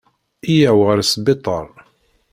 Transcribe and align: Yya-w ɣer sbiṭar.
Yya-w 0.55 0.79
ɣer 0.87 0.99
sbiṭar. 1.11 1.65